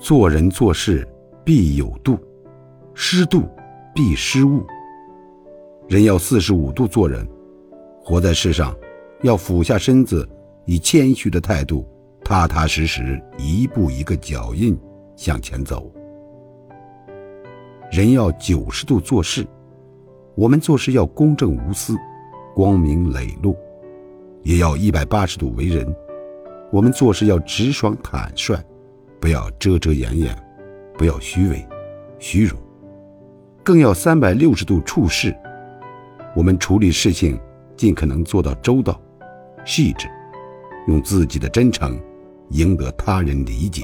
[0.00, 1.06] 做人做事
[1.44, 2.18] 必有度，
[2.94, 3.46] 失度
[3.94, 4.64] 必失误。
[5.88, 7.28] 人要四十五度做人，
[8.02, 8.74] 活在世上，
[9.22, 10.26] 要俯下身子，
[10.64, 11.86] 以谦虚的态度，
[12.24, 14.76] 踏踏实实，一步一个脚印
[15.16, 15.92] 向前走。
[17.92, 19.46] 人要九十度做事，
[20.34, 21.94] 我们做事要公正无私，
[22.54, 23.54] 光明磊落；
[24.44, 25.94] 也要一百八十度为人，
[26.72, 28.56] 我们做事要直爽坦率，
[29.20, 30.34] 不要遮遮掩掩，
[30.96, 31.68] 不要虚伪、
[32.18, 32.58] 虚荣，
[33.62, 35.36] 更要三百六十度处事。
[36.34, 37.38] 我们处理事情
[37.76, 38.98] 尽可能做到周到、
[39.66, 40.08] 细致，
[40.88, 42.00] 用自己的真诚
[42.50, 43.82] 赢得他人理解。